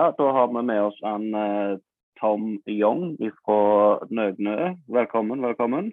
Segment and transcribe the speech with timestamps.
[0.00, 1.78] Ja, da har vi med oss en eh,
[2.20, 4.70] Tom Young fra Nøgnø.
[4.88, 5.90] Velkommen, velkommen.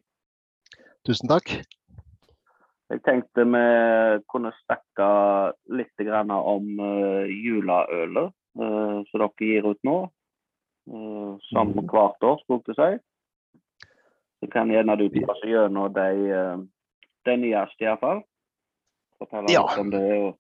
[1.04, 1.52] Tusen takk.
[2.88, 3.64] Jeg tenkte vi
[4.32, 5.10] kunne snakke
[5.76, 9.98] litt grann om uh, juleølet uh, som dere gir ut nå.
[11.50, 11.92] Som Mhm.
[11.92, 13.88] hvert år, skulle jeg si.
[14.40, 16.10] Så kan gjerne du ta oss gjennom de,
[17.28, 18.24] de nyeste, iallfall.
[19.20, 19.68] Fortelle Ja.
[19.68, 20.06] litt om det.
[20.22, 20.38] Og,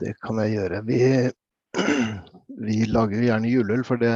[0.00, 0.82] Det kan jeg gjøre.
[0.88, 1.00] Vi,
[2.66, 4.14] vi lager gjerne juleøl, for det,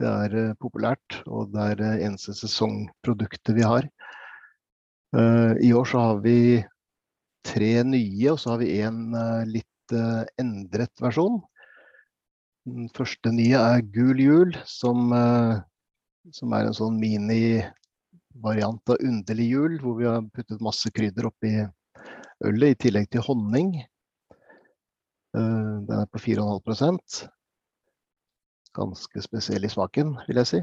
[0.00, 1.20] det er eh, populært.
[1.28, 3.88] Og det er det eneste sesongproduktet vi har.
[5.16, 6.38] Eh, I år så har vi
[7.46, 11.40] tre nye, og så har vi en eh, litt eh, endret versjon.
[12.68, 15.60] Den første nye er Gul jul, som, eh,
[16.36, 21.56] som er en sånn minivariant av Underlig jul, hvor vi har puttet masse krydder oppi
[21.60, 23.74] ølet, i tillegg til honning.
[25.36, 27.28] Eh, Den er på 4,5%
[28.74, 30.60] Ganske spesiell i smaken, vil jeg si.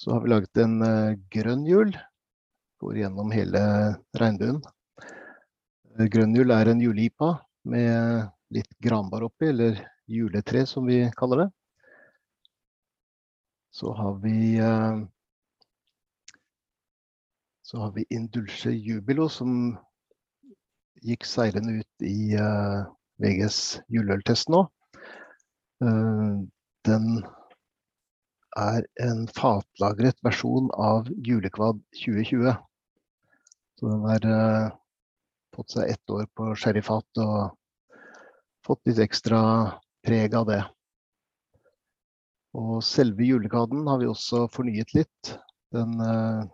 [0.00, 1.92] Så har vi laget en eh, grønn jul.
[2.80, 3.62] Går gjennom hele
[4.16, 4.62] regnbuen.
[5.04, 7.34] Eh, Grønn jul er en juleipa
[7.68, 11.50] med litt granbar oppi, eller juletre som vi kaller det.
[13.70, 14.56] Så har vi
[17.62, 19.76] Så har vi Indulce Jubilo som
[21.04, 22.86] gikk seirende ut i uh,
[23.22, 23.60] VGs
[23.92, 24.64] juleøltest nå.
[25.84, 26.42] Uh,
[26.88, 27.22] den
[28.58, 32.52] er en fatlagret versjon av Julekvad 2020.
[33.80, 34.74] Så den har uh,
[35.56, 37.94] fått seg ett år på sherryfat og
[38.66, 39.40] fått litt ekstra
[40.06, 40.60] preg av det.
[42.58, 45.34] Og selve julekvaden har vi også fornyet litt.
[45.74, 46.46] Den eh,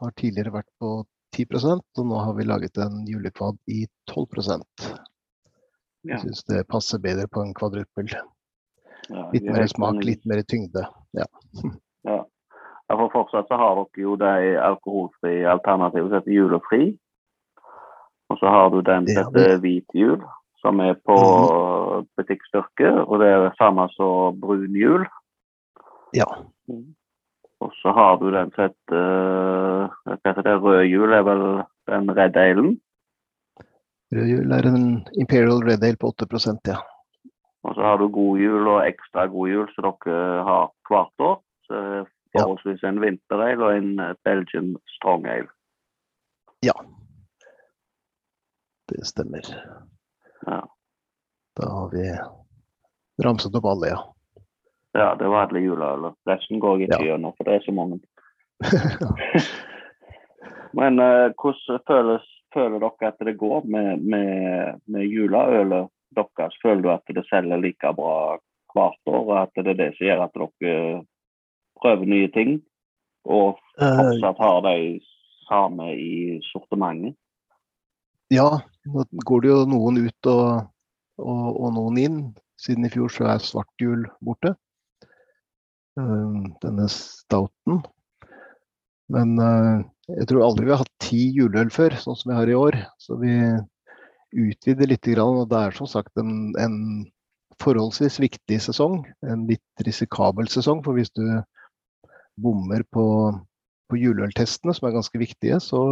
[0.00, 0.92] har tidligere vært på
[1.36, 4.26] 10% og nå har vi laget en julekvad i 12
[6.02, 6.16] ja.
[6.16, 8.10] Jeg syns det passer bedre på en kvadruppel.
[9.10, 10.06] Ja, Litt er mer smak, enig.
[10.10, 10.86] litt mer tyngde.
[12.02, 12.16] Ja.
[12.88, 16.86] ja, for fortsatt så har dere jo de alkoholfrie alternativene som heter julefri.
[18.32, 20.24] Og så har du den som heter hvit jul,
[20.64, 21.18] som er på
[22.16, 22.94] butikkstyrke.
[23.04, 25.04] Og det er det samme som brun jul.
[26.16, 26.26] Ja.
[27.62, 31.44] Og så har du den som heter eh, hva heter det, Rødhjul er vel
[31.90, 32.72] den Red Ailen?
[34.12, 34.88] Rødhjul er en
[35.20, 36.26] Imperial Red Ale på 8
[36.68, 36.80] ja.
[37.62, 41.38] Og så har du godhjul og ekstra godhjul som dere har hvert år.
[41.68, 45.48] Så forholdsvis en vinterail og en Belgian strong ale.
[48.88, 49.46] Det stemmer.
[50.46, 50.60] Ja.
[51.56, 52.02] Da har vi
[53.24, 54.00] ramset opp alle, ja.
[54.94, 56.12] Ja, det var alle juleøler.
[56.28, 57.12] Resten går jeg ikke Ja.
[57.12, 58.00] gjennom, for det er så mange.
[60.78, 66.56] Men uh, hvordan føles, føler dere at det går med, med, med juleølet deres?
[66.62, 68.38] Føler du at det selger like bra
[68.72, 71.04] hvert år, og at det er det som gjør at dere
[71.82, 72.60] prøver nye ting?
[73.24, 75.00] Og Eh, fortsatt har de
[75.48, 77.14] samme i sortimentet?
[78.30, 78.48] ja,
[78.84, 80.66] nå går det jo noen ut og,
[81.18, 82.18] og, og noen inn.
[82.60, 84.52] Siden i fjor så er svart jul borte.
[86.00, 87.82] Eh, Denne stouten.
[89.12, 89.82] Men eh,
[90.16, 92.78] jeg tror aldri vi har hatt ti juleøl før, sånn som vi har i år.
[93.02, 93.34] Så vi
[94.32, 95.08] utvider litt.
[95.20, 96.76] Og det er som sagt en, en
[97.62, 99.02] forholdsvis viktig sesong.
[99.26, 100.82] En litt risikabel sesong.
[100.86, 101.24] For hvis du
[102.40, 103.06] bommer på,
[103.92, 105.82] på juleøltestene, som er ganske viktige, så,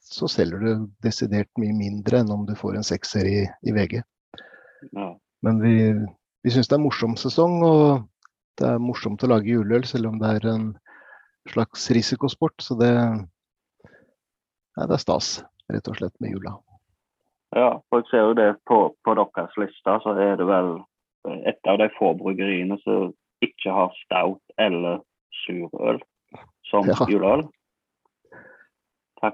[0.00, 0.70] så selger du
[1.04, 4.00] desidert mye mindre enn om du får en sekser i, i VG.
[4.96, 5.10] Ja.
[5.44, 5.76] Men vi,
[6.42, 8.06] vi syns det er en morsom sesong, og
[8.60, 10.68] det er morsomt å lage juleøl, selv om det er en
[11.52, 12.56] slags risikosport.
[12.62, 15.36] Så det, ja, det er stas,
[15.72, 16.56] rett og slett, med jula.
[17.56, 20.74] Ja, for jeg ser jo det på, på deres liste, så er det vel
[21.48, 23.12] et av de få bryggeriene som
[23.44, 25.00] ikke har stout eller
[25.44, 26.00] surøl
[26.66, 26.98] som Ja.
[27.08, 27.46] juleøl.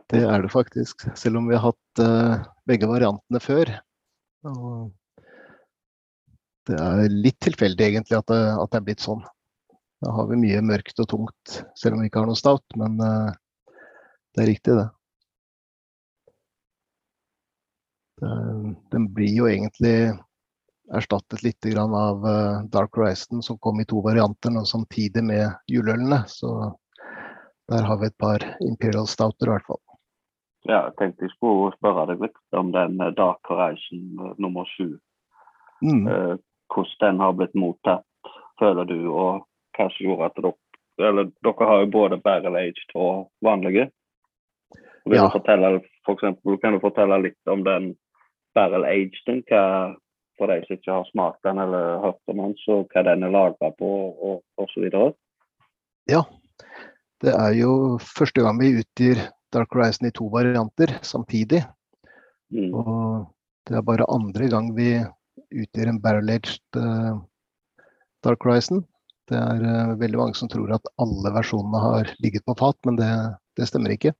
[0.08, 3.72] Det er det faktisk, selv om vi har hatt uh, begge variantene før.
[4.46, 4.92] Og
[6.68, 9.22] det er litt tilfeldig egentlig at det, at det er blitt sånn.
[10.02, 12.98] Da har vi mye mørkt og tungt, selv om vi ikke har noe stout, men
[13.02, 13.30] eh,
[14.34, 14.88] det er riktig det.
[18.22, 18.34] det.
[18.94, 19.94] Den blir jo egentlig
[20.92, 26.24] erstattet litt av eh, Dark Horizon, som kom i to varianter nå samtidig med juleølene.
[26.26, 26.50] Så
[27.70, 29.82] der har vi et par Imperial Stouter i hvert fall.
[30.66, 34.96] Ja, jeg tenkte jeg skulle spørre deg litt om den eh, Dark Horizon nummer sju.
[35.82, 36.06] Mm.
[36.72, 38.04] Hvordan den har blitt mottatt,
[38.60, 39.46] føler du, og
[39.76, 40.54] hva som gjorde at dere
[41.00, 43.90] eller dere har jo både barrel aged og vanlige.
[45.06, 45.26] Vil Ja.
[45.26, 47.96] du fortelle, for eksempel, kan du fortelle litt om den
[48.54, 49.42] barrel ageden?
[49.48, 49.96] Hva
[50.38, 53.30] for de som ikke har smakt den eller hørt om den, så hva den er
[53.30, 53.90] laga på
[54.22, 55.14] og osv.?
[56.10, 56.22] Ja.
[57.22, 59.20] Det er jo første gang vi utgir
[59.52, 61.62] Dark Horizon i to varianter samtidig.
[62.50, 62.74] Mm.
[62.74, 63.26] Og
[63.68, 65.04] det er bare andre gang vi
[65.52, 67.20] utgir en barrel-aged uh,
[68.24, 68.82] Dark Horizon.
[69.30, 72.98] Det er uh, veldig mange som tror at alle versjonene har ligget på fat, men
[73.00, 73.10] det,
[73.58, 74.14] det stemmer ikke.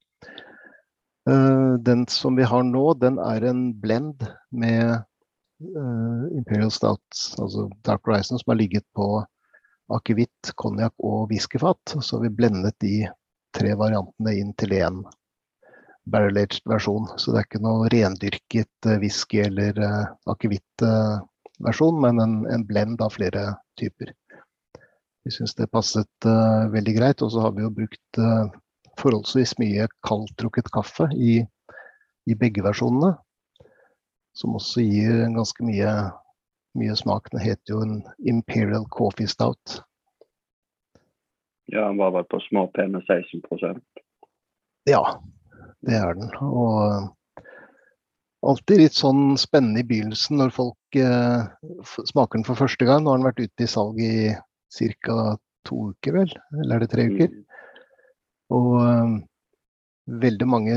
[1.29, 5.03] Uh, den som vi har nå, den er en blend med
[5.63, 7.05] Imperial Stout,
[7.39, 9.21] altså Dark Horizon, som har ligget på
[9.95, 11.95] akevitt, konjakk og whiskyfat.
[12.01, 12.97] Så har vi blendet de
[13.55, 15.05] tre variantene inn til én
[16.11, 17.07] barrel-aged versjon.
[17.17, 19.79] Så det er ikke noe rendyrket whisky eller
[20.31, 24.11] akevitt-versjon, men en, en blend av flere typer.
[25.25, 27.23] Vi syns det passet uh, veldig greit.
[27.23, 28.51] Og så har vi jo brukt uh,
[29.01, 31.39] forholdsvis mye kaldtrukket kaffe i,
[32.27, 33.15] i, begge versjonene.
[34.35, 35.95] Som også gir ganske mye,
[36.79, 37.31] mye smak.
[37.35, 39.83] Den heter jo en Imperial Coffee Stout.
[41.71, 43.79] Ja, den var vel på småpene 16%
[44.91, 45.23] Ja,
[45.87, 46.31] det er den.
[46.47, 47.11] Og
[48.43, 51.45] alltid litt sånn spennende i begynnelsen når folk eh,
[52.11, 53.05] smaker den for første gang.
[53.05, 54.15] Nå har den vært ute i salg i
[55.05, 55.19] ca.
[55.69, 56.35] to uker, vel?
[56.59, 57.31] Eller er det tre uker?
[57.31, 57.43] Mm.
[58.53, 59.17] Og eh,
[60.27, 60.77] veldig mange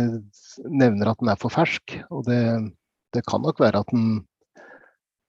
[0.69, 1.97] nevner at den er for fersk.
[2.13, 2.41] Og det,
[3.15, 4.23] det kan nok være at den,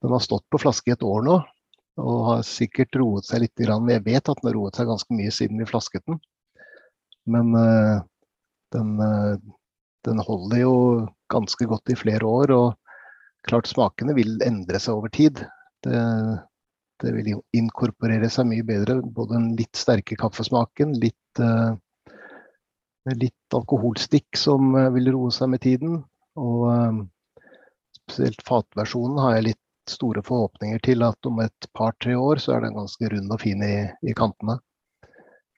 [0.03, 1.41] den, har stått på flaske i et år nå.
[1.97, 3.65] Og har sikkert roet seg litt.
[3.65, 6.21] Men Jeg vet at den har roet seg ganske mye siden vi flasket den.
[7.27, 8.05] Men eh,
[8.77, 9.56] den, uh,
[10.07, 10.75] den holder jo
[11.33, 12.53] ganske godt i flere år.
[12.55, 15.43] Og klart smakene vil endre seg over tid.
[15.87, 16.03] Det,
[17.03, 19.01] det vil inkorporere seg mye bedre.
[19.03, 21.75] Både den litt sterke kaffesmaken, litt, uh,
[23.15, 26.01] litt alkoholstikk som uh, vil roe seg med tiden.
[26.41, 27.03] Og uh,
[28.03, 32.65] spesielt fatversjonen har jeg litt store forhåpninger til at om et par-tre år så er
[32.65, 34.59] den ganske rund og fin i, i kantene.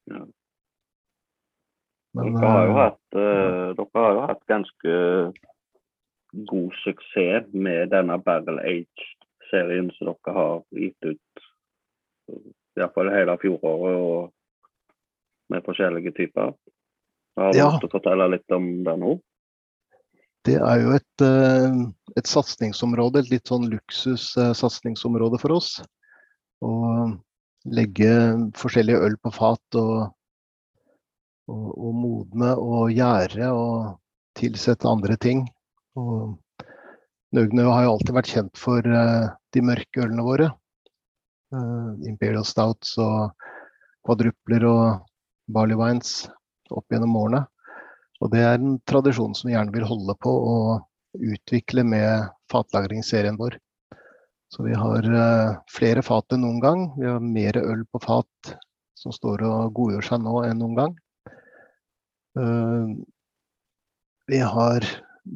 [0.08, 0.26] Ja.
[2.16, 4.94] Men, dere, har jo hatt, dere har jo hatt ganske
[6.48, 11.44] god suksess med denne Barrel Age-serien som dere har gitt ut
[12.78, 16.52] iallfall hele fjoråret og med forskjellige typer.
[17.38, 17.70] Har du ja.
[17.70, 19.14] lyst til å fortelle litt om det nå?
[20.48, 21.78] Det er jo et, eh,
[22.16, 25.72] et satsingsområde, et litt sånn luksussatsingsområde for oss.
[26.64, 26.72] Å
[27.68, 28.12] legge
[28.58, 30.08] forskjellige øl på fat og,
[31.48, 33.98] og, og modne og gjære og
[34.38, 35.46] tilsette andre ting.
[35.98, 36.36] Og
[37.36, 40.48] Nøgnø har jo alltid vært kjent for uh, de mørke ølene våre.
[41.52, 43.34] Uh, Imperial Stouts og
[44.06, 45.06] kvadrupler og
[45.52, 46.22] barley wines
[46.72, 47.42] opp gjennom årene.
[48.24, 53.38] Og det er en tradisjon som vi gjerne vil holde på og utvikle med fatlagringsserien
[53.38, 53.58] vår.
[54.48, 56.86] Så vi har uh, flere fat enn noen gang.
[56.96, 58.54] Vi har mer øl på fat
[58.98, 60.96] som står og godgjør seg nå enn noen gang.
[64.28, 64.84] Vi har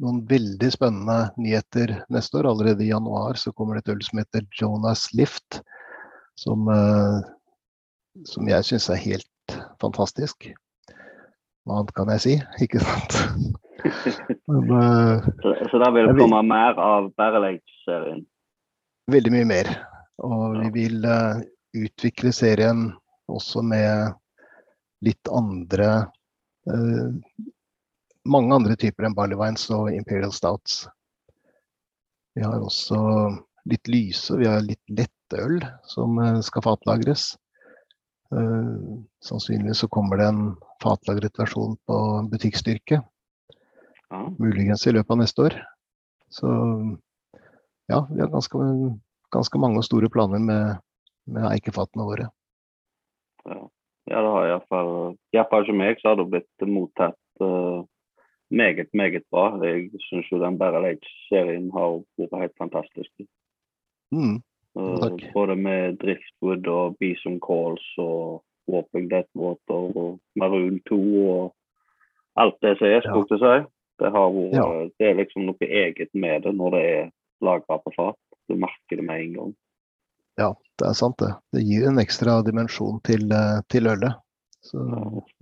[0.01, 2.49] noen veldig spennende nyheter neste år.
[2.49, 5.61] Allerede i januar så kommer det et øl som heter Jonas Lift.
[6.39, 7.21] Som, uh,
[8.25, 10.49] som jeg syns er helt fantastisk.
[11.63, 12.35] Hva annet kan jeg si?
[12.65, 13.19] Ikke sant?
[14.49, 16.51] Men, uh, så, så da vil det komme vil...
[16.53, 18.25] mer av Barrel Age-serien?
[19.11, 19.71] Veldig mye mer.
[20.23, 21.05] Og vi vil
[21.75, 22.85] utvikle serien
[23.27, 24.13] også med
[25.03, 26.05] litt andre
[28.23, 30.83] mange andre typer enn barley wines og imperial stouts.
[32.33, 32.99] Vi har også
[33.69, 37.33] litt lyse, vi har litt lettøl som eh, skal fatlagres.
[38.33, 40.45] Uh, sannsynligvis så kommer det en
[40.81, 41.97] fatlagret versjon på
[42.31, 42.97] butikkstyrke.
[44.09, 44.21] Ja.
[44.41, 45.57] Muligens i løpet av neste år.
[46.33, 46.49] Så
[47.91, 48.57] ja, vi har ganske,
[49.35, 50.81] ganske mange store planer med,
[51.29, 52.25] med eikefatene våre.
[53.45, 53.59] Ja.
[54.09, 54.93] Ja, det har iallfall
[55.35, 57.83] Iallfall ikke meg, så har det blitt mottatt uh,
[58.51, 59.45] meget, meget bra.
[59.63, 63.11] Jeg syns jo den Barrel Age-serien har vært helt fantastisk.
[64.13, 64.41] Mm.
[64.75, 71.55] Uh, både med Driftwood og Bison Calls og Warping Deathwater og Maroon 2 og
[72.35, 73.71] alt det som er, skulle jeg si.
[74.01, 74.67] Det, har vært, ja.
[74.99, 77.11] det er liksom noe eget med det når det er
[77.45, 78.19] lagra på fat.
[78.49, 79.51] Du merker det med en gang.
[80.39, 81.31] Ja, det er sant det.
[81.53, 84.19] Det gir en ekstra dimensjon til, eh, til ølet.
[84.63, 84.79] Så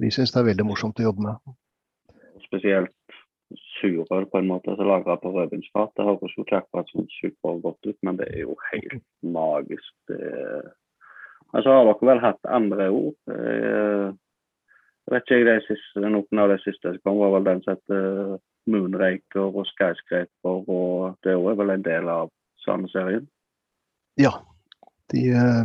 [0.01, 1.55] vi syns det er veldig morsomt å jobbe med.
[2.47, 2.95] Spesielt
[3.77, 5.93] surøl på en måte som lagra på rødvinsfat.
[5.95, 9.93] Det høres jo ikke akkurat sånn supergodt ut, men det er jo helt magisk.
[10.09, 10.19] Det...
[11.51, 13.17] Men så har dere vel hatt andre ord.
[15.11, 18.37] Jeg vet ikke, siste, Noen av de siste som kom, var vel den som heter
[18.71, 22.31] Moonraker og Skyscraper, og det er vel en del av
[22.65, 23.27] samme serien?
[24.21, 24.37] Ja.
[25.11, 25.63] De, eh,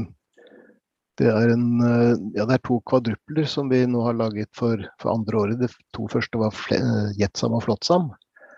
[1.18, 4.82] det, er en, eh, ja, det er to kvadrupler som vi nå har laget for,
[5.02, 5.62] for andre året.
[5.62, 8.10] De to første var uh, Jetsam og Flåttsam.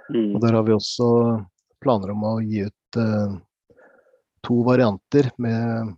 [0.09, 0.35] Mm.
[0.35, 1.09] Og der har vi også
[1.85, 3.39] planer om å gi ut uh,
[4.47, 5.95] to varianter med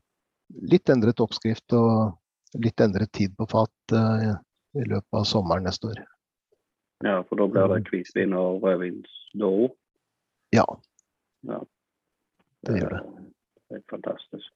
[0.70, 4.34] litt endret oppskrift og litt endret tid på fat uh,
[4.74, 6.02] i løpet av sommeren neste år.
[7.06, 9.70] Ja, for da blir det hvitvin og rødvinsdåo.
[10.52, 10.66] Ja.
[11.48, 11.62] Ja.
[12.66, 13.04] Det gjør det.
[13.70, 14.50] Det er fantastisk.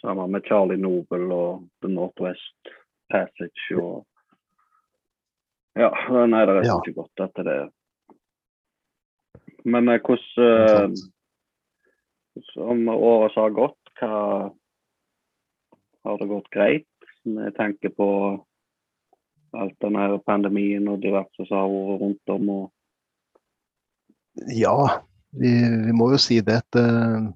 [0.00, 2.70] Sammen med Charlie Nobel og The Northwest
[3.12, 4.06] Passage og
[5.78, 5.90] Ja,
[6.26, 6.78] nei, det er Ja.
[6.80, 7.58] ikke godt etter det
[9.64, 11.00] Men eh, hvordan eh,
[12.56, 14.50] Om året som har gått, hva
[16.04, 16.86] Har det gått greit?
[17.24, 18.06] Med tanke på
[19.52, 22.48] alt den her pandemien og diverse som har vært rundt om.
[22.48, 22.72] og
[24.48, 25.02] Ja,
[25.36, 25.50] vi,
[25.86, 26.62] vi må jo si det.
[26.62, 27.34] at Det,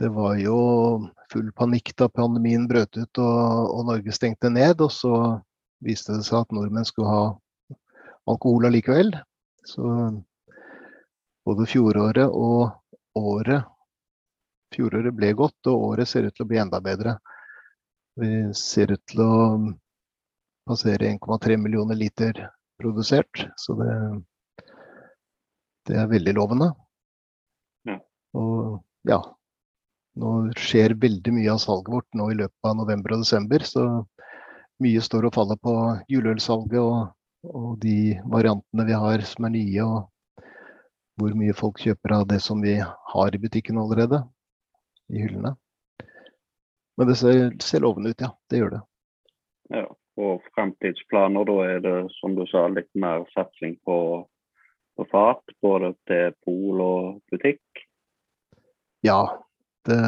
[0.00, 0.58] det var jo
[1.32, 4.80] full panikk da pandemien brøt ut og, og Norge stengte ned.
[4.80, 5.14] Og så
[5.84, 7.76] viste det seg at nordmenn skulle ha
[8.30, 9.12] alkohol allikevel.
[9.68, 9.84] Så
[11.46, 12.72] både fjoråret og
[13.18, 13.68] året
[14.72, 17.18] Fjoråret ble godt, og året ser ut til å bli enda bedre.
[18.16, 19.34] Vi ser ut til å
[20.64, 22.38] passere 1,3 millioner liter
[22.80, 23.42] produsert.
[23.60, 23.92] Så det,
[25.90, 26.70] det er veldig lovende.
[27.88, 27.98] Ja.
[28.40, 28.80] Og
[29.12, 29.20] ja,
[30.20, 33.64] nå skjer veldig mye av salget vårt nå i løpet av november og desember.
[33.64, 33.84] Så
[34.82, 35.74] mye står og faller på
[36.12, 37.12] juleølsalget og,
[37.48, 39.86] og de variantene vi har som er nye.
[39.86, 40.48] Og
[41.20, 44.22] hvor mye folk kjøper av det som vi har i butikken allerede.
[45.12, 45.54] I hyllene.
[46.96, 48.30] Men det ser, ser lovende ut, ja.
[48.50, 48.82] Det gjør det.
[49.72, 49.86] Ja,
[50.20, 53.96] og fremtidsplaner, da er det som du sa, litt mer satsing på,
[54.96, 57.64] på fat, både til pol og butikk.
[59.02, 59.41] Ja,
[59.88, 60.02] det,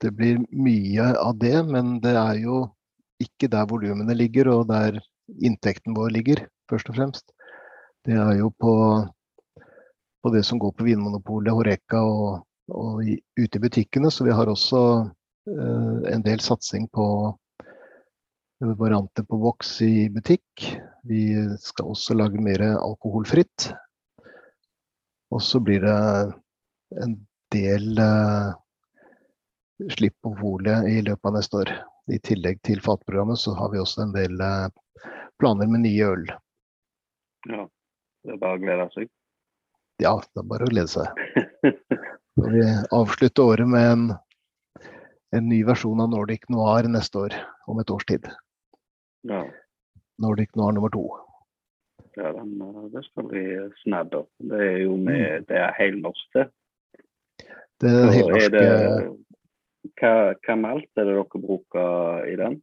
[0.00, 2.62] det blir mye av det, men det er jo
[3.22, 4.98] ikke der volumene ligger og der
[5.40, 7.34] inntekten vår ligger, først og fremst.
[8.04, 8.74] Det er jo på,
[10.22, 14.10] på det som går på Vinmonopolet, Horeca og, og i, ute i butikkene.
[14.12, 14.82] Så vi har også
[15.48, 17.06] eh, en del satsing på
[18.64, 20.66] varianter på voks i butikk.
[21.04, 21.24] Vi
[21.60, 23.70] skal også lage mer alkoholfritt.
[25.34, 25.96] Og så blir det
[27.02, 27.16] en
[27.54, 28.52] del eh,
[29.94, 31.72] slipp på polet i løpet av neste år.
[32.12, 34.68] I tillegg til fatprogrammet så har vi også en del eh,
[35.40, 36.26] planer med nye øl.
[37.48, 37.64] Ja,
[38.24, 39.10] det er bare å glede seg.
[40.02, 41.06] Ja, det er bare å glede seg.
[42.34, 44.06] Så vi avslutter året med en,
[45.36, 47.36] en ny versjon av Nordic Noir neste år,
[47.70, 48.26] om et års tid.
[49.30, 49.44] Ja,
[50.20, 51.04] Nordic Noir nummer to.
[52.16, 53.44] ja den, eh, det skal bli
[53.82, 54.26] snadder.
[54.38, 56.48] Det er jo med det er helnorsk, det.
[57.84, 58.68] Det er helnorske det
[60.00, 60.12] hva,
[60.44, 62.58] hva malt er det dere bruker i den?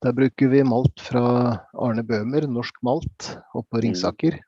[0.00, 1.24] Der bruker vi malt fra
[1.76, 4.38] Arne Bøhmer, norsk malt, oppå Ringsaker.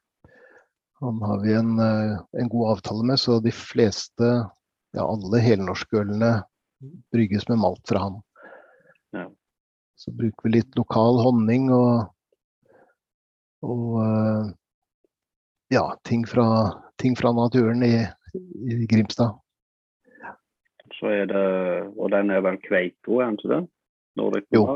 [1.02, 4.30] Han har vi en, eh, en god avtale med, så de fleste,
[4.96, 6.32] ja alle helnorske ølene
[7.12, 8.18] brygges med malt fra han.
[9.12, 9.26] Ja.
[9.98, 12.08] Så bruker vi litt lokal honning og,
[13.66, 14.50] og eh,
[15.76, 16.46] ja, ting fra,
[17.02, 17.96] ting fra naturen i,
[18.32, 19.41] i Grimstad.
[21.02, 21.46] Så er det,
[21.98, 23.62] og den er vel Kveiko, er den ikke det?
[24.20, 24.66] Nordic Jo.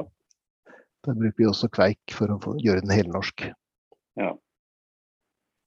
[1.06, 3.44] Den bruker vi også kveik for å få, gjøre den helnorsk.
[4.18, 4.32] Ja.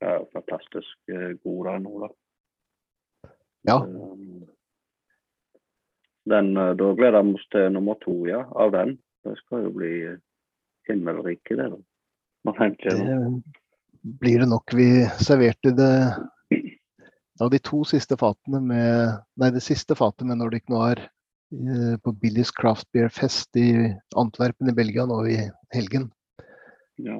[0.04, 0.16] ja.
[0.36, 2.10] Fantastisk eh, god den nå, da.
[3.70, 3.78] Ja.
[3.86, 4.50] Um,
[6.28, 8.98] Den, eh, da gleder vi oss til nummer to ja, av den.
[9.24, 10.20] Det skal jo bli eh,
[10.92, 11.70] himmelrike, det.
[11.72, 11.80] da.
[12.84, 14.75] Det blir det nok.
[14.75, 14.89] Vi
[15.24, 15.94] serverte det
[17.41, 22.13] av de to siste fatene med Nei, det siste fatet med Nordic Noir eh, på
[22.22, 25.38] Billy's Craft Beer Fest i Antwerpen i Belgia nå i
[25.75, 26.10] helgen.
[27.00, 27.19] ja,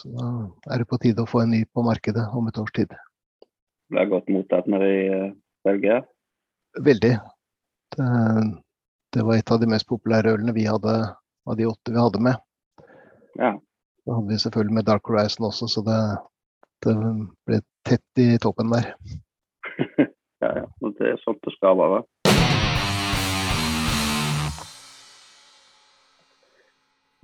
[0.00, 0.30] Så da
[0.74, 2.94] er det på tide å få en ny på markedet om et års tid.
[3.92, 5.32] ble godt mottatt nede i eh,
[5.64, 6.02] Belgia.
[6.82, 7.12] Veldig.
[7.94, 8.06] Det,
[9.14, 10.94] det var et av de mest populære ølene vi hadde
[11.46, 12.40] av de åtte vi hadde med.
[13.38, 13.52] Ja.
[14.04, 16.00] Da hadde vi selvfølgelig med Dark Horizon også, så det,
[16.84, 16.94] det
[17.46, 18.90] ble tett i toppen der.
[20.44, 20.90] Ja, ja.
[20.98, 22.02] Det er sånn det skal være.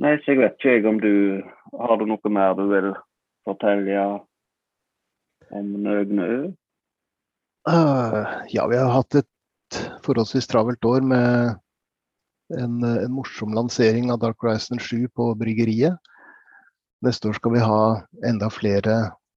[0.00, 1.12] Nei, så jeg vet ikke jeg om du
[1.76, 2.92] Har du noe mer du vil
[3.46, 4.04] fortelle
[5.52, 6.38] om Nøgne Ø?
[7.68, 11.58] Uh, ja, vi har hatt et forholdsvis travelt år med
[12.56, 15.98] en, en morsom lansering av Dark Horizon 7 på bryggeriet.
[17.04, 17.82] Neste år skal vi ha
[18.26, 18.96] enda flere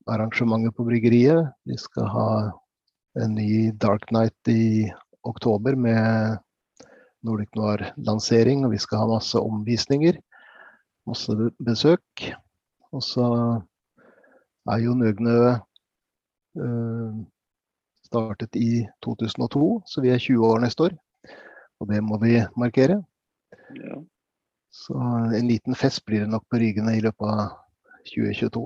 [0.10, 1.52] arrangementer på bryggeriet.
[1.68, 2.30] Vi skal ha
[3.20, 4.92] en ny Dark Night i
[5.24, 6.38] oktober med
[7.24, 10.18] Nordic Noir-lansering, og vi skal ha masse omvisninger.
[11.08, 12.26] Masse besøk.
[12.94, 13.28] Og så
[14.72, 17.22] er jo Nøgnø uh,
[18.08, 20.98] startet i 2002, så vi er 20 år neste år.
[21.82, 23.02] Og det må vi markere.
[23.78, 24.00] Ja.
[24.74, 24.98] Så
[25.38, 27.58] en liten fest blir det nok på Rygene i løpet av
[28.10, 28.64] 2022.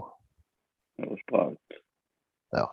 [0.97, 1.79] Det høres bra ut.
[2.55, 2.67] Ja.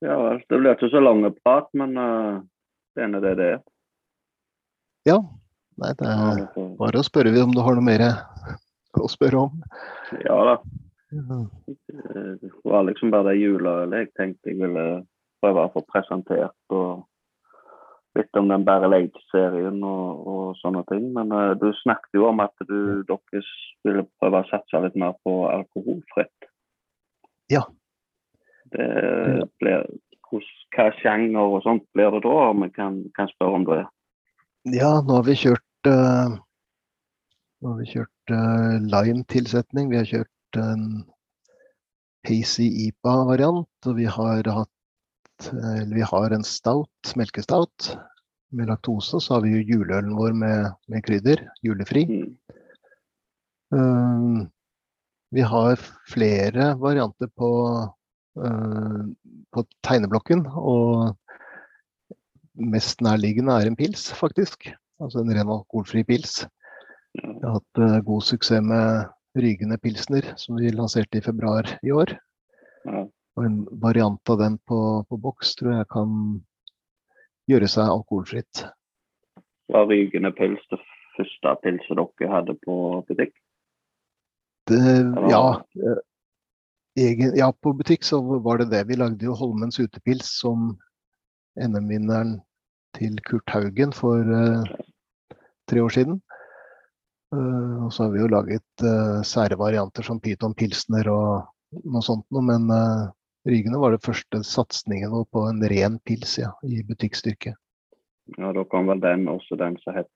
[0.00, 0.40] Ja, vel.
[0.48, 2.40] det blir ikke så lang prat, men uh,
[2.96, 3.60] det er det det er.
[5.08, 5.20] Ja.
[5.80, 6.40] Nei, det er
[6.76, 8.02] bare å spørre om du har noe mer
[9.00, 9.62] å spørre om.
[10.26, 10.56] Ja da.
[11.10, 14.84] Det var liksom bare det juleølet jeg tenkte jeg ville
[15.40, 16.58] prøve å få presentert.
[16.68, 17.06] og
[18.18, 21.10] litt om den Bare Lake-serien og, og, sånne ting.
[21.16, 23.42] Men uh, du snakket jo om at du, dere
[23.86, 26.50] ville prøve å satse litt mer på alkoholfritt.
[27.50, 27.64] Ja.
[28.80, 29.86] Det blir,
[30.30, 33.80] hva sjanger og sånt blir det da, om vi kan, kan, spørre om det?
[34.76, 36.36] Ja, nå har vi kjørt uh,
[37.60, 39.90] Nå har vi kjørt uh, lime-tilsetning.
[39.92, 40.84] Vi har kjørt en
[42.28, 44.76] hazy IPA-variant, og vi har hatt
[45.50, 47.90] eller vi har en stout, melkestout
[48.52, 49.20] med laktose.
[49.20, 52.04] Så har vi jo juleølen vår med, med krydder, julefri.
[52.10, 52.34] Mm.
[53.72, 54.48] Um,
[55.30, 55.78] vi har
[56.10, 57.50] flere varianter på,
[58.36, 60.44] på tegneblokken.
[60.46, 61.16] Og
[62.54, 64.70] mest nærliggende er en pils, faktisk.
[65.00, 66.42] Altså en ren alkoholfri pils.
[67.16, 69.08] Vi har hatt uh, god suksess med
[69.38, 72.16] Rygende pilsner, som vi lanserte i februar i år.
[73.38, 76.16] Og en variant av den på, på boks tror jeg kan
[77.50, 78.64] gjøre seg alkoholfritt.
[79.70, 80.80] Var Rygende pils det
[81.14, 83.36] første pilset dere hadde på butikk?
[84.70, 84.80] Det,
[85.30, 85.44] ja,
[85.78, 86.02] eh,
[86.98, 88.84] egen, ja, på butikk så var det det.
[88.88, 90.72] Vi lagde jo Holmens utepils som
[91.60, 92.38] NM-vinneren
[92.98, 94.64] til Kurt Haugen for uh,
[95.70, 96.20] tre år siden.
[97.34, 102.02] Uh, og så har vi jo laget uh, sære varianter som Pyton Pilsner og noe
[102.02, 102.66] sånt noe, men
[103.46, 107.54] Rygene var det første satsingen på en ren pils ja, i butikkstyrke.
[108.36, 110.10] Ja, da kom vel den også den som het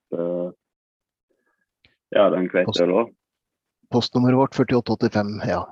[2.15, 3.15] Ja, den kveitøl òg.
[3.95, 5.63] Postnummeret vårt 4885, ja.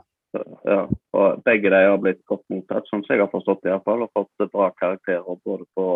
[0.65, 0.83] Ja.
[1.19, 4.13] Og begge de har blitt godt mottatt, som jeg har forstått i hvert fall, og
[4.17, 5.87] fått bra karakterer både på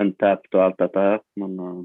[0.00, 1.18] Untapped og alt dette her.
[1.40, 1.82] Men uh...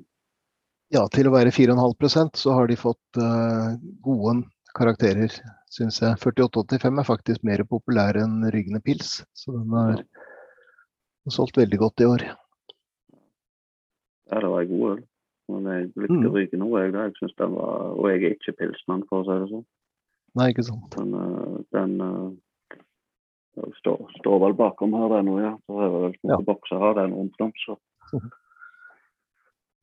[0.96, 4.40] Ja, til å være 4,5% så har de fått uh, gode
[4.78, 5.34] karakterer,
[5.74, 6.16] syns jeg.
[6.24, 10.04] 4885 er faktisk mer populær enn Ryggende pils, så den har
[11.34, 12.26] solgt veldig godt i år.
[14.32, 15.06] Ja, det var en god øl.
[15.48, 16.32] Men jeg likte mm.
[16.36, 19.52] Ryggende òg, jeg synes den var, Og jeg er ikke pilsmann, for å si det
[19.52, 19.68] sånn.
[20.38, 20.98] Nei, ikke sant.
[21.00, 25.54] Men uh, den uh, står, står, vel bakom her, den òg, ja.
[25.66, 26.42] Så er det vel noen ja.
[26.50, 27.78] bokser av den rundt om, så.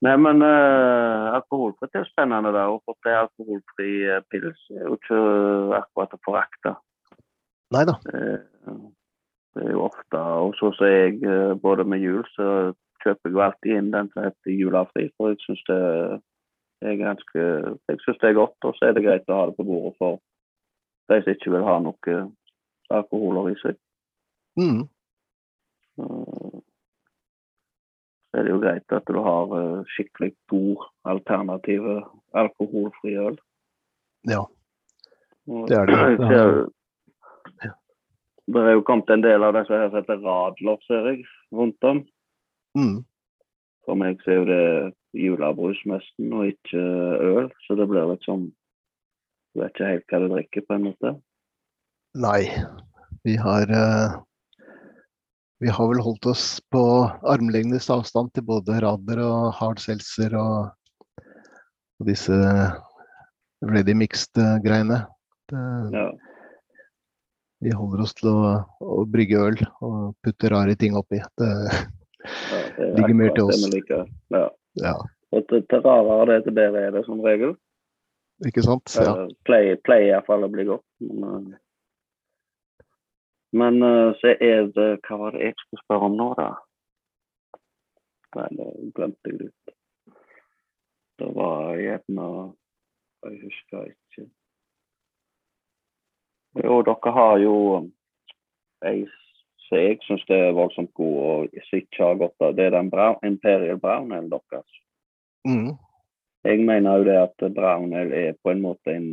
[0.04, 2.52] Nei, men uh, alkoholfritt er spennende.
[2.54, 3.92] da, Å få til alkoholfri
[4.30, 5.22] pils er jo ikke
[5.80, 6.74] akkurat å forakte.
[7.74, 7.96] Nei da.
[8.04, 8.20] Det,
[9.56, 11.16] det, er jo ofte Og så som jeg,
[11.62, 12.46] både med jul, så
[13.02, 15.08] kjøper jeg jo alltid inn den som heter julafri.
[15.16, 15.80] For jeg syns det
[16.84, 17.48] er ganske
[17.88, 19.96] Jeg syns det er godt, og så er det greit å ha det på bordet
[19.98, 20.20] for
[21.12, 22.18] de som ikke vil ha noe
[22.94, 23.78] alkoholer i seg.
[24.60, 24.84] Mm
[28.34, 32.00] så er det jo greit at du har uh, skikkelig god alternative
[32.34, 33.36] alkoholfri øl.
[34.26, 34.42] Ja,
[35.68, 35.98] det er det.
[37.54, 37.74] Det er,
[38.54, 42.00] det er jo kommet en del av det som heter radler, ser jeg, rundt om.
[42.76, 43.04] Mm.
[43.84, 46.82] For meg så er jo det julebrusmesten og ikke
[47.28, 48.48] øl, så det blir liksom
[49.54, 51.16] Du vet ikke helt hva du drikker, på en måte.
[52.18, 52.40] Nei.
[53.24, 54.22] Vi har uh
[55.64, 56.80] vi har vel holdt oss på
[57.30, 60.74] armlengdes avstand til både Radler og Hard Seltzer og,
[61.96, 62.36] og disse
[63.64, 64.98] ready mixed-greiene.
[65.94, 66.04] Ja.
[67.64, 71.22] Vi holder oss til å, å, brygge øl og putte rare ting oppi.
[71.40, 73.64] Det, ja, det ligger mer til oss.
[74.34, 74.44] Ja.
[74.82, 74.94] ja.
[75.32, 77.54] Og til, til rarere det, til bedre er det som regel.
[78.46, 78.90] Ikke sant?
[78.98, 79.14] Ja.
[79.46, 80.86] Pleier play iallfall å bli godt.
[81.04, 81.60] Men, eh,
[83.54, 86.50] men uh, så er det Hva var det jeg skulle spørre om nå, da?
[88.34, 89.74] Nei, glemte jeg det.
[91.22, 92.30] Det var gjerne
[93.24, 94.24] Jeg husker ikke.
[96.64, 97.54] Jo, dere har jo
[98.84, 99.04] ei
[99.64, 102.54] som jeg syns er voldsomt god, og som ikke har godt av.
[102.56, 104.80] Det er den brown, Imperial Brown-en deres.
[105.48, 105.72] Mm.
[106.44, 109.08] Jeg mener jo det at Brown Ale er på en måte en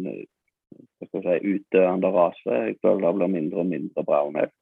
[1.10, 2.58] si, utdøende rase.
[2.68, 4.54] Jeg føler det blir mindre og mindre brown ale.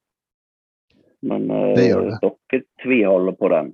[1.25, 3.73] Men uh, dere tviholder på den.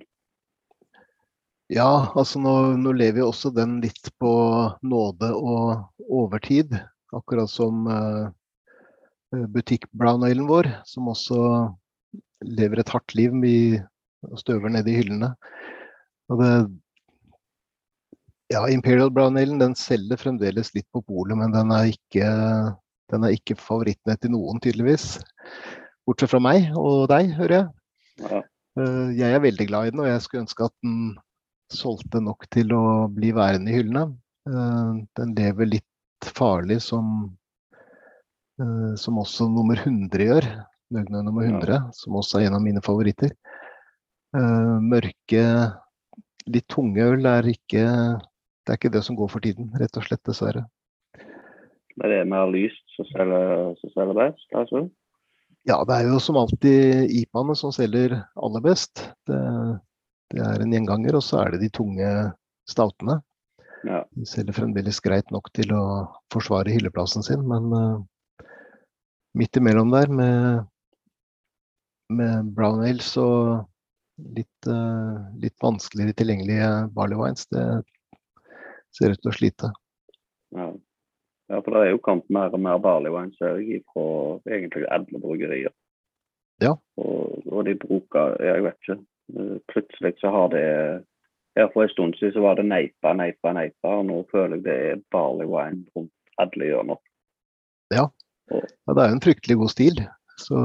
[1.73, 4.33] Ja, altså nå, nå lever jo også den litt på
[4.85, 6.73] nåde og overtid.
[7.15, 8.29] Akkurat som uh,
[9.53, 11.39] butikk-brown-alen vår, som også
[12.45, 13.57] lever et hardt liv vi
[14.41, 15.33] støver nede i hyllene.
[16.33, 16.51] Og det,
[18.53, 22.27] ja, Imperial Brown Ale den selger fremdeles litt på polet, men den er ikke,
[23.13, 25.15] den er ikke favoritten til noen, tydeligvis.
[26.05, 27.71] Bortsett fra meg og deg, hører jeg.
[28.25, 28.43] Ja.
[28.75, 31.15] Eh, jeg er veldig glad i den, og jeg skulle ønske at den
[31.73, 34.05] solgte nok til å bli værende i hyllene.
[34.49, 37.31] Eh, den lever litt farlig som,
[38.61, 40.49] eh, som også nummer 100 gjør.
[40.93, 41.81] Nøgne nummer 100, ja.
[41.97, 43.33] som også er en av mine favoritter.
[44.35, 45.41] Mørke,
[46.51, 47.85] litt tunge øl er ikke
[48.65, 50.65] det er ikke det som går for tiden, rett og slett, dessverre.
[51.95, 54.47] Det er det mer lyst som selger best?
[54.57, 54.87] altså?
[55.65, 59.05] Ja, det er jo som alltid IPA-ene som selger aller best.
[59.29, 59.39] Det,
[60.33, 62.09] det, er en gjenganger, og så er det de tunge
[62.69, 63.19] stoutene.
[63.85, 64.03] Ja.
[64.17, 65.85] De selger fremdeles greit nok til å
[66.33, 68.45] forsvare hylleplassen sin, men uh,
[69.37, 70.65] midt imellom der med,
[72.13, 73.65] med brown ales og
[74.37, 77.65] litt, uh, litt vanskeligere tilgjengelige barley wines, det
[78.95, 79.71] ser ut til å slite.
[80.55, 80.69] Ja.
[81.51, 83.59] Ja, for det er jo kommet mer og mer barleywine ser
[83.93, 84.05] fra
[84.49, 85.73] egentlig alle bryggerier.
[86.63, 86.71] Ja.
[86.97, 88.97] Og, og, de bruker Jeg vet ikke.
[89.71, 90.65] Plutselig så har det
[91.57, 94.65] Her for en stund siden så var det neipa, neipa, neipa, og nå føler jeg
[94.65, 96.99] det er barley wine rundt alle hjørner.
[97.95, 98.09] Ja.
[98.51, 98.59] ja.
[98.91, 100.01] Det er jo en fryktelig god stil.
[100.41, 100.59] Så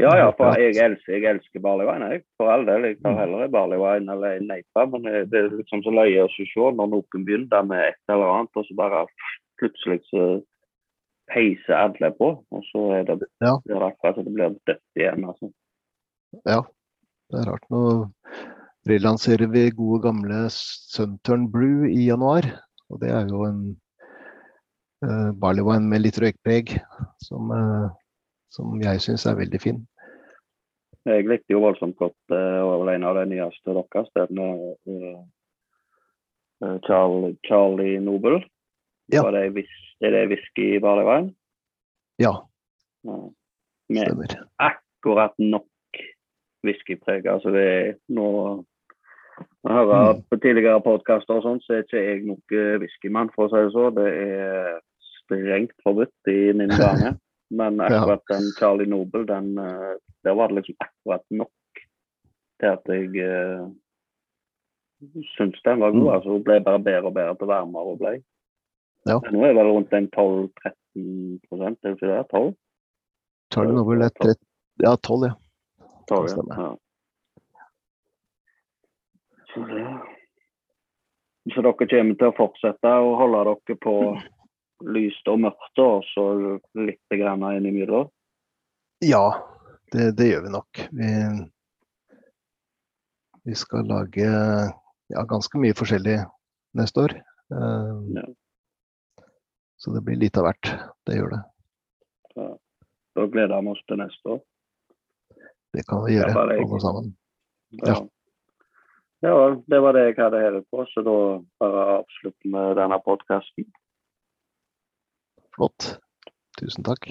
[0.00, 2.10] ja, ja, for jeg elsker, jeg elsker barley wine.
[2.14, 2.24] Jeg.
[2.40, 2.88] For all del.
[2.88, 3.20] Jeg tar mm.
[3.22, 6.92] heller barley wine eller en neipa, men det er liksom så løye å se når
[6.94, 9.04] noen begynner med et eller annet, og så bare
[9.60, 10.28] plutselig så
[11.30, 13.54] peiser alle på, og så er det, ja.
[13.66, 15.28] det er akkurat som det blir dødt igjen.
[15.30, 15.50] altså.
[16.46, 16.62] Ja,
[17.30, 17.68] det er rart.
[17.70, 17.84] Nå
[18.88, 22.46] relanserer vi gode gamle Sunturn Blue i januar.
[22.90, 23.60] Og det er jo en
[25.06, 26.74] uh, barley wine med litt røykpreg
[27.22, 27.90] som, uh,
[28.54, 29.80] som jeg syns er veldig fin.
[31.08, 35.20] Jeg likte jo voldsomt godt uh, en av de nyeste deres, den uh,
[36.84, 38.42] Charlie, Charlie Nobel.
[39.12, 39.24] Ja.
[39.24, 39.64] Var det,
[40.04, 41.30] er det whisky i barleyvin?
[42.20, 42.34] Ja.
[43.02, 44.34] Med Stemmer.
[44.60, 45.66] akkurat nok
[46.66, 47.26] whiskypreg.
[47.26, 48.28] Altså det er nå
[49.40, 50.22] jeg hører mm.
[50.28, 53.72] på tidligere podkaster og sånn, så er ikke jeg nok whiskymann, for å si det
[53.72, 53.88] så.
[53.96, 54.78] Det er
[55.16, 57.14] strengt forbudt i min bane.
[57.50, 61.50] Men akkurat den Charlie Nobel, den, eh, der var det liksom akkurat nok
[62.60, 63.70] til at jeg uh,
[65.36, 66.06] syntes den var god.
[66.06, 66.14] Mm.
[66.14, 68.12] altså Hun ble bare bedre og bedre til varmere hun ble.
[69.08, 69.16] Ja.
[69.32, 72.24] Nå er det rundt en 12-13 prosent, er det ikke det?
[72.30, 72.54] 12?
[73.54, 74.34] Charlie Nobel er 30,
[74.84, 75.34] ja, 12, ja.
[76.08, 76.74] 12, ja.
[79.50, 79.86] Så, det.
[81.54, 83.94] så dere kommer til å fortsette å holde dere på
[84.88, 86.26] lyst og mørkt og så
[86.78, 88.10] litt grann innimellom?
[89.04, 89.24] Ja,
[89.92, 90.82] det, det, gjør vi nok.
[90.96, 91.10] Vi,
[93.48, 94.28] vi skal lage
[95.10, 96.18] ja, ganske mye forskjellig
[96.78, 97.16] neste år.
[97.50, 98.26] Uh, ja.
[99.80, 100.74] Så det blir litt av hvert.
[101.08, 101.42] Det gjør det.
[102.36, 102.50] Ja.
[103.16, 104.40] Da gleder vi oss til neste år.
[105.70, 107.12] Det kan vi gjøre, alle sammen.
[107.86, 107.96] Ja.
[109.22, 109.34] ja.
[109.70, 111.16] det var det jeg hadde her på, så da
[111.62, 113.68] bare avslutter vi denne podkasten.
[115.56, 115.96] Flott.
[116.58, 117.08] Tusen takk.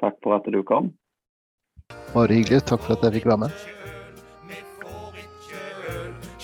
[0.00, 0.92] Takk for at du kom.
[2.12, 2.64] Bare hyggelig.
[2.68, 3.64] Takk for at jeg fikk være med.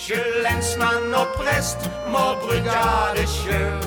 [0.03, 2.79] Sjøl lensmann og prest må brygge
[3.19, 3.85] det sjøl.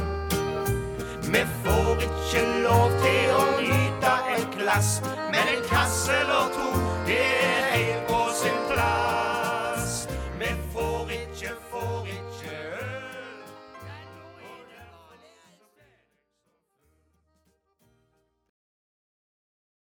[1.34, 5.02] Vi får ikke lov til å nyte et glass,
[5.34, 6.70] men en kasse eller to,
[7.10, 7.65] det er